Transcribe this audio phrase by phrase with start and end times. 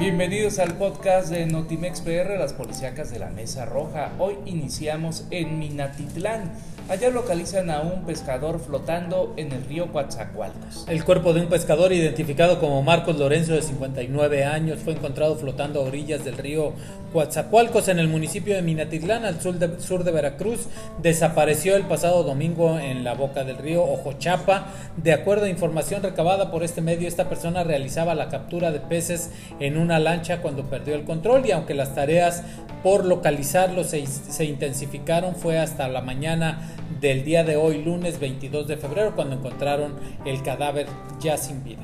[0.00, 4.12] Bienvenidos al podcast de Notimex PR, las policíacas de la Mesa Roja.
[4.18, 6.52] Hoy iniciamos en Minatitlán.
[6.88, 10.86] Allá localizan a un pescador flotando en el río Coatzacoalcos.
[10.88, 15.80] El cuerpo de un pescador identificado como Marcos Lorenzo de 59 años fue encontrado flotando
[15.80, 16.72] a orillas del río
[17.12, 20.66] Coatzacoalcos en el municipio de Minatitlán, al sur de, sur de Veracruz.
[21.00, 24.66] Desapareció el pasado domingo en la boca del río Ojochapa.
[24.96, 29.30] De acuerdo a información recabada por este medio, esta persona realizaba la captura de peces
[29.60, 32.42] en un lancha cuando perdió el control y aunque las tareas
[32.82, 38.68] por localizarlo se, se, intensificaron fue hasta la mañana del día de hoy, lunes 22
[38.68, 39.94] de febrero, cuando encontraron
[40.24, 40.86] el cadáver
[41.20, 41.82] ya sin vida.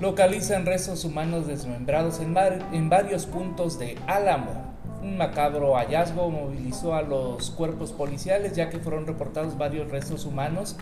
[0.00, 4.74] Localizan restos humanos desmembrados en, mar, en varios puntos de Álamo.
[5.02, 10.76] Un macabro hallazgo movilizó a los cuerpos policiales ya que fueron reportados varios restos humanos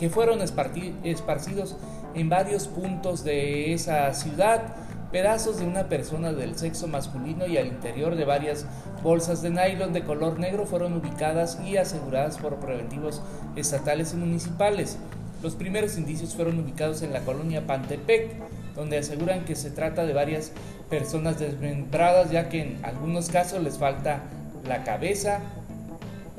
[0.00, 1.76] que fueron esparcidos
[2.14, 4.62] en varios puntos de esa ciudad
[5.10, 8.66] pedazos de una persona del sexo masculino y al interior de varias
[9.02, 13.22] bolsas de nylon de color negro fueron ubicadas y aseguradas por preventivos
[13.56, 14.98] estatales y municipales.
[15.42, 18.36] Los primeros indicios fueron ubicados en la colonia Pantepec,
[18.74, 20.52] donde aseguran que se trata de varias
[20.88, 24.22] personas desmembradas, ya que en algunos casos les falta
[24.68, 25.40] la cabeza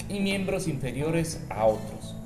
[0.07, 2.20] y miembros inferiores a otros.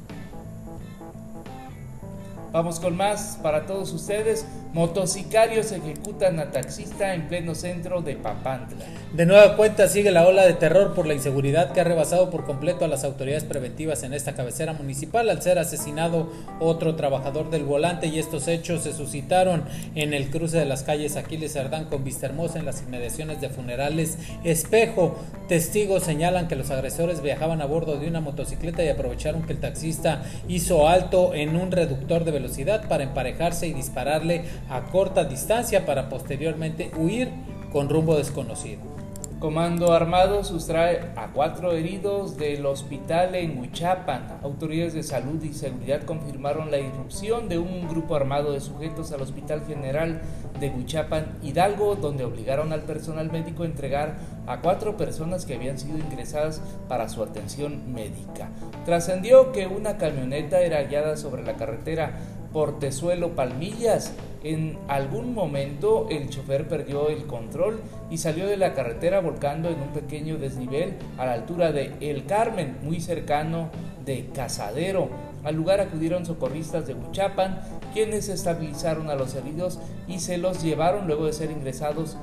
[2.55, 4.45] Vamos con más para todos ustedes.
[4.71, 8.85] Motocicarios ejecutan a taxista en pleno centro de Papantla.
[9.13, 12.45] De nueva cuenta sigue la ola de terror por la inseguridad que ha rebasado por
[12.45, 16.29] completo a las autoridades preventivas en esta cabecera municipal al ser asesinado
[16.61, 21.17] otro trabajador del volante y estos hechos se suscitaron en el cruce de las calles
[21.17, 25.17] Aquiles Cerdán con Vista Hermosa en las inmediaciones de funerales Espejo.
[25.49, 29.59] Testigos señalan que los agresores viajaban a bordo de una motocicleta y aprovecharon que el
[29.59, 32.44] taxista hizo alto en un reductor de velocidad
[32.87, 37.29] para emparejarse y dispararle a corta distancia para posteriormente huir
[37.71, 38.95] con rumbo desconocido.
[39.39, 44.39] Comando Armado sustrae a cuatro heridos del hospital en Huichapan.
[44.41, 49.21] Autoridades de salud y seguridad confirmaron la irrupción de un grupo armado de sujetos al
[49.21, 50.21] Hospital General
[50.59, 54.15] de Huichapan, Hidalgo, donde obligaron al personal médico a entregar
[54.47, 58.49] a cuatro personas que habían sido ingresadas para su atención médica.
[58.85, 62.13] Trascendió que una camioneta era hallada sobre la carretera
[62.55, 64.13] Portezuelo Palmillas.
[64.41, 69.81] En algún momento el chofer perdió el control y salió de la carretera volcando en
[69.81, 73.71] un pequeño desnivel a la altura de El Carmen, muy cercano
[74.05, 75.09] de Casadero.
[75.43, 77.59] Al lugar acudieron socorristas de Huchapan,
[77.93, 82.15] quienes estabilizaron a los heridos y se los llevaron luego de ser ingresados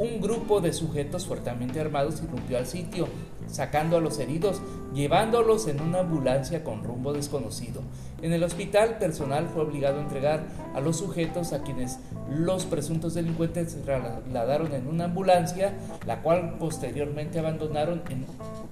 [0.00, 3.06] un grupo de sujetos fuertemente armados irrumpió al sitio,
[3.46, 4.62] sacando a los heridos,
[4.94, 7.82] llevándolos en una ambulancia con rumbo desconocido.
[8.22, 11.98] En el hospital, personal fue obligado a entregar a los sujetos a quienes
[12.30, 15.74] los presuntos delincuentes trasladaron en una ambulancia,
[16.06, 18.00] la cual posteriormente abandonaron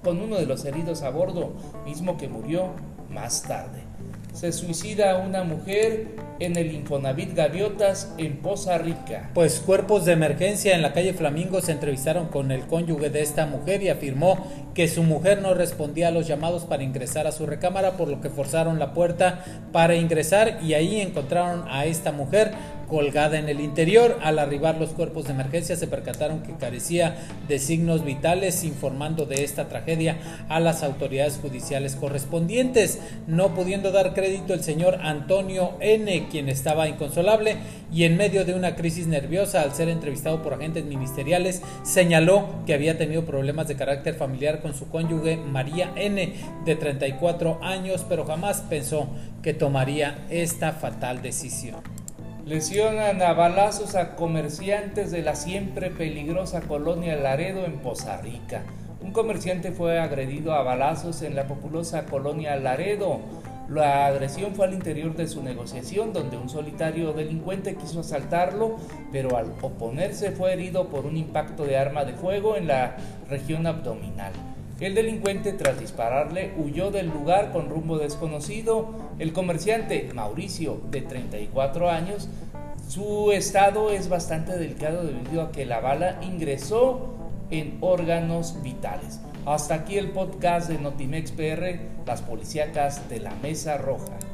[0.03, 1.53] con uno de los heridos a bordo,
[1.85, 2.71] mismo que murió
[3.11, 3.88] más tarde.
[4.33, 6.07] Se suicida una mujer
[6.39, 9.31] en el Infonavit Gaviotas en Poza Rica.
[9.33, 13.45] Pues cuerpos de emergencia en la calle Flamingo se entrevistaron con el cónyuge de esta
[13.45, 17.45] mujer y afirmó que su mujer no respondía a los llamados para ingresar a su
[17.45, 22.51] recámara, por lo que forzaron la puerta para ingresar y ahí encontraron a esta mujer
[22.89, 24.17] colgada en el interior.
[24.21, 27.15] Al arribar los cuerpos de emergencia se percataron que carecía
[27.47, 30.17] de signos vitales, informando de esta tragedia
[30.49, 36.87] a las autoridades judiciales correspondientes, no pudiendo dar crédito el señor Antonio N quien estaba
[36.87, 37.57] inconsolable
[37.91, 42.73] y en medio de una crisis nerviosa al ser entrevistado por agentes ministeriales, señaló que
[42.73, 46.33] había tenido problemas de carácter familiar con su cónyuge María N,
[46.65, 49.07] de 34 años, pero jamás pensó
[49.41, 51.98] que tomaría esta fatal decisión.
[52.49, 58.63] Lesionan a balazos a comerciantes de la siempre peligrosa colonia Laredo en Poza Rica.
[59.03, 63.19] Un comerciante fue agredido a balazos en la populosa colonia Laredo.
[63.69, 68.77] La agresión fue al interior de su negociación, donde un solitario delincuente quiso asaltarlo,
[69.11, 72.97] pero al oponerse fue herido por un impacto de arma de fuego en la
[73.29, 74.33] región abdominal.
[74.79, 78.87] El delincuente, tras dispararle, huyó del lugar con rumbo desconocido.
[79.19, 82.29] El comerciante, Mauricio, de 34 años,
[82.87, 87.09] su estado es bastante delicado debido a que la bala ingresó
[87.51, 89.19] en órganos vitales.
[89.45, 94.28] Hasta aquí el podcast de Notimex PR, las policíacas de la Mesa Roja.